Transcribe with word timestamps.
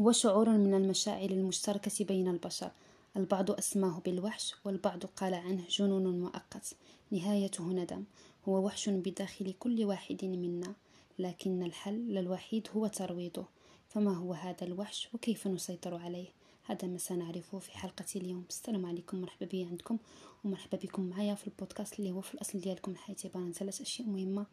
هو 0.00 0.12
شعور 0.12 0.48
من 0.48 0.74
المشاعر 0.74 1.30
المشتركة 1.30 2.04
بين 2.04 2.28
البشر. 2.28 2.70
البعض 3.16 3.50
أسماه 3.50 4.00
بالوحش 4.04 4.54
والبعض 4.64 5.04
قال 5.04 5.34
عنه 5.34 5.64
جنون 5.70 6.20
مؤقت. 6.20 6.74
نهايته 7.10 7.64
ندم. 7.72 8.04
هو 8.48 8.66
وحش 8.66 8.88
بداخل 8.88 9.52
كل 9.52 9.84
واحد 9.84 10.24
منا. 10.24 10.74
لكن 11.18 11.62
الحل 11.62 12.18
الوحيد 12.18 12.68
هو 12.76 12.86
ترويضه. 12.86 13.44
فما 13.88 14.14
هو 14.14 14.32
هذا 14.32 14.64
الوحش 14.66 15.08
وكيف 15.14 15.46
نسيطر 15.46 15.94
عليه؟ 15.94 16.28
هذا 16.62 16.88
ما 16.88 16.98
سنعرفه 16.98 17.58
في 17.58 17.78
حلقة 17.78 18.04
اليوم. 18.16 18.44
السلام 18.48 18.86
عليكم. 18.86 19.20
مرحبا 19.20 19.46
بي 19.46 19.64
عندكم. 19.64 19.98
ومرحبا 20.44 20.78
بكم 20.78 21.02
معايا 21.02 21.34
في 21.34 21.46
البودكاست 21.46 21.98
اللي 21.98 22.10
هو 22.10 22.20
في 22.20 22.34
الأصل 22.34 22.60
ديالكم 22.60 22.92
الحياة 22.92 23.16
عبارة 23.24 23.50
ثلاث 23.50 23.80
أشياء 23.80 24.08
مهمة. 24.08 24.46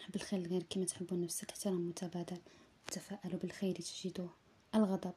حب 0.00 0.16
الخير 0.16 0.48
غير 0.48 0.62
كما 0.70 0.84
تحبون 0.84 1.20
نفسك 1.20 1.50
احترام 1.50 1.88
متبادل. 1.88 2.38
تفاءلوا 2.92 3.38
بالخير 3.38 3.74
تجدوه. 3.74 4.45
الغضب. 4.76 5.12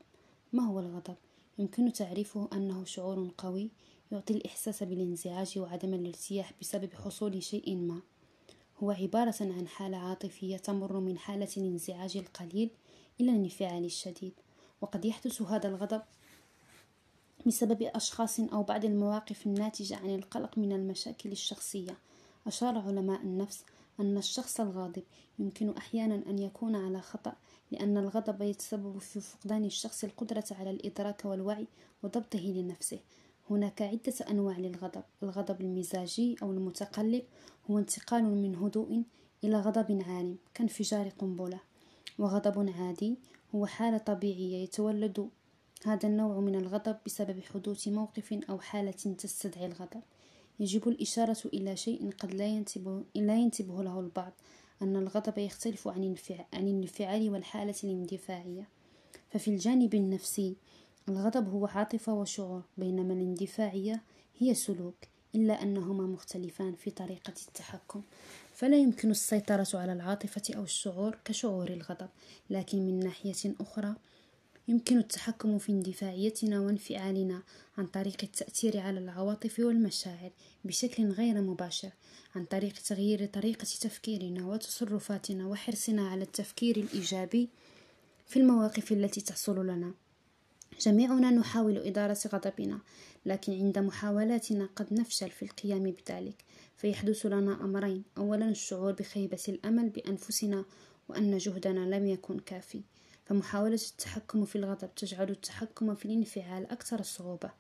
ما 0.54 0.64
هو 0.64 0.80
الغضب؟ 0.80 1.16
يمكن 1.59 1.94
تعريفه 1.94 2.49
أنه 2.54 2.86
شعور 2.86 3.31
قوي 3.38 3.70
يعطي 4.12 4.34
الإحساس 4.34 4.84
بالانزعاج 4.84 5.59
وعدم 5.59 5.94
الارتياح 5.94 6.54
بسبب 6.62 6.94
حصول 6.94 7.44
شيء 7.44 7.76
ما. 7.76 8.02
هو 8.84 8.91
عبارة 8.91 9.35
عن 9.41 9.68
حالة 9.68 9.98
عاطفية 9.98 10.58
تمر 10.58 10.99
من 10.99 11.18
حالة 11.18 11.49
الانزعاج 11.58 12.18
القليل 12.18 12.70
إلى 13.22 13.32
الانفعال 13.32 13.85
الشديد. 13.85 14.34
وقد 14.82 15.05
يحدث 15.05 15.41
هذا 15.41 15.70
الغضب 15.70 16.02
بسبب 17.46 17.82
أشخاص 17.82 18.40
أو 18.40 18.63
بعض 18.63 18.85
المواقف 18.85 19.46
الناتجة 19.48 19.98
عن 19.98 20.16
القلق 20.16 20.57
من 20.57 20.71
المشاكل 20.71 21.32
الشخصية. 21.32 21.98
أشار 22.48 22.77
علماء 22.77 23.21
النفس 23.21 23.63
أن 23.99 24.17
الشخص 24.17 24.59
الغاضب 24.59 25.03
يمكن 25.39 25.70
أحيانا 25.70 26.16
أن 26.16 26.40
يكون 26.40 26.76
على 26.76 27.02
خطأ 27.02 27.34
لأن 27.71 27.98
الغضب 27.98 28.41
يتسبب 28.41 28.98
في 28.98 29.21
فقدان 29.21 29.66
الشخص 29.66 30.03
القدرة 30.03 30.44
على 30.52 30.70
الإدراك 30.70 31.26
والوعي 31.26 31.67
وضبطه 32.04 32.40
لنفسه. 32.40 32.99
هناك 33.49 33.82
عدة 33.82 34.13
أنواع 34.29 34.57
للغضب 34.57 35.04
الغضب 35.24 35.62
المزاجي 35.62 36.35
أو 36.41 36.51
المتقلب 36.51 37.24
هو 37.70 37.77
انتقال 37.77 38.24
من 38.24 38.55
هدوء 38.55 39.04
إلى 39.43 39.59
غضب 39.59 40.04
عالم 40.07 40.37
كانفجار 40.54 41.09
قنبلة. 41.09 41.59
وغضب 42.20 42.70
عادي 42.77 43.18
هو 43.55 43.65
حالة 43.65 43.98
طبيعية 43.98 44.63
يتولد 44.63 45.29
هذا 45.85 46.07
النوع 46.07 46.40
من 46.40 46.55
الغضب 46.55 46.98
بسبب 47.05 47.40
حدوث 47.54 47.87
موقف 47.87 48.34
أو 48.49 48.59
حالة 48.59 48.91
تستدعي 48.91 49.65
الغضب. 49.65 50.02
يجب 50.60 50.88
الإشارة 50.88 51.38
إلى 51.46 51.76
شيء 51.76 52.12
قد 52.20 52.34
لا 52.34 52.48
ينتبه, 52.48 53.04
لا 53.15 53.35
ينتبه 53.35 53.84
له 53.84 53.99
البعض 53.99 54.34
أن 54.82 54.96
الغضب 54.96 55.38
يختلف 55.38 55.88
عن 55.88 56.15
الانفعال 56.54 57.29
والحالة 57.29 57.76
الاندفاعية. 57.84 58.68
ففي 59.30 59.48
الجانب 59.48 59.96
النفسي 59.96 60.55
الغضب 61.10 61.49
هو 61.49 61.65
عاطفة 61.65 62.13
وشعور 62.13 62.62
بينما 62.77 63.13
الاندفاعية 63.13 64.02
هي 64.38 64.53
سلوك 64.53 64.96
إلا 65.35 65.63
أنهما 65.63 66.03
مختلفان 66.03 66.75
في 66.75 66.91
طريقة 66.91 67.34
التحكم. 67.47 68.02
فلا 68.53 68.78
يمكن 68.78 69.12
السيطرة 69.12 69.68
على 69.74 69.94
العاطفة 69.94 70.41
أو 70.56 70.63
الشعور 70.63 71.18
كشعور 71.25 71.69
الغضب 71.69 72.09
لكن 72.50 72.78
من 72.78 73.00
ناحية 73.00 73.56
أخرى 73.62 73.96
يمكن 74.69 74.97
التحكم 74.97 75.57
في 75.57 75.72
اندفاعيتنا 75.72 76.59
وانفعالنا 76.59 77.44
عن 77.78 77.85
طريق 77.88 78.17
التأثير 78.23 78.79
على 78.79 79.00
العواطف 79.00 79.59
والمشاعر 79.59 80.31
بشكل 80.66 81.09
غير 81.09 81.41
مباشر 81.41 81.89
عن 82.35 82.45
طريق 82.45 82.73
تغيير 82.73 83.25
طريقة 83.25 83.63
تفكيرنا 83.81 84.45
وتصرفاتنا 84.45 85.47
وحرصنا 85.47 86.09
على 86.09 86.23
التفكير 86.23 86.78
الإيجابي 86.78 87.50
في 88.28 88.40
المواقف 88.40 88.91
التي 88.91 89.22
تحصل 89.22 89.67
لنا. 89.67 89.94
جميعنا 90.81 91.31
نحاول 91.31 91.78
إدارة 91.78 92.19
غضبنا 92.28 92.79
لكن 93.25 93.53
عند 93.53 93.79
محاولاتنا 93.79 94.69
قد 94.75 94.94
نفشل 94.94 95.29
في 95.29 95.44
القيام 95.44 95.84
بذلك 95.84 96.44
فيحدث 96.78 97.25
لنا 97.25 97.53
أمرين 97.62 98.03
أولا 98.18 98.50
الشعور 98.50 98.91
بخيبة 98.91 99.44
الأمل 99.50 99.90
بأنفسنا 99.90 100.66
وأن 101.08 101.38
جهدنا 101.38 101.96
لم 101.96 102.08
يكن 102.08 102.40
كافي. 102.40 102.81
فمحاولة 103.29 103.79
التحكم 103.91 104.45
في 104.45 104.56
الغضب 104.56 104.95
تجعل 104.95 105.29
التحكم 105.29 105.95
في 105.95 106.06
الانفعال 106.06 106.72
أكثر 106.72 107.01
صعوبة. 107.01 107.51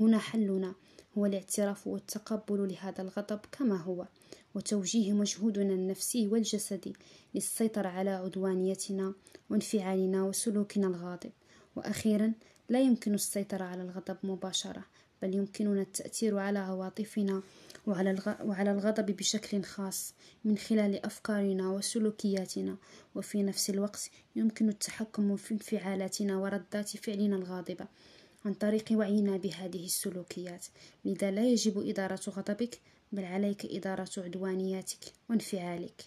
هنا 0.00 0.18
حلنا 0.18 0.74
هو 1.18 1.26
الاعتراف 1.26 1.86
والتقبل 1.86 2.68
لهذا 2.68 3.02
الغضب 3.02 3.40
كما 3.52 3.76
هو 3.76 4.06
وتوجيه 4.54 5.12
مجهودنا 5.12 5.74
النفسي 5.74 6.28
والجسدي 6.28 6.92
للسيطرة 7.34 7.88
على 7.88 8.10
عدوانيتنا 8.10 9.14
وانفعالنا 9.50 10.24
وسلوكنا 10.24 10.86
الغاضب. 10.86 11.32
وأخيرا 11.76 12.32
لا 12.68 12.80
يمكن 12.80 13.14
السيطرة 13.14 13.64
على 13.64 13.82
الغضب 13.82 14.16
مباشرة 14.22 14.84
بل 15.22 15.34
يمكننا 15.34 15.82
التأثير 15.82 16.38
على 16.38 16.58
عواطفنا 16.58 17.42
وعلى, 17.86 18.70
الغضب 18.70 19.06
بشكل 19.16 19.62
خاص 19.62 20.14
من 20.44 20.58
خلال 20.58 21.06
أفكارنا 21.06 21.70
وسلوكياتنا. 21.70 22.76
وفي 23.14 23.42
نفس 23.42 23.70
الوقت 23.70 24.10
يمكن 24.36 24.68
التحكم 24.68 25.36
في 25.36 25.54
انفعالاتنا 25.54 26.38
وردات 26.38 26.96
فعلنا 26.96 27.36
الغاضبة 27.36 27.86
عن 28.44 28.54
طريق 28.54 28.84
وعينا 28.92 29.36
بهذه 29.36 29.84
السلوكيات. 29.84 30.66
لذا 31.04 31.30
لا 31.30 31.44
يجب 31.44 31.88
إدارة 31.88 32.20
غضبك 32.28 32.80
بل 33.12 33.24
عليك 33.24 33.66
إدارة 33.66 34.10
عدوانياتك 34.18 35.12
وانفعالك. 35.30 36.04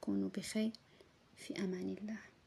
كونوا 0.00 0.30
بخير 0.36 0.70
في 1.36 1.58
أمان 1.58 1.96
الله. 2.00 2.37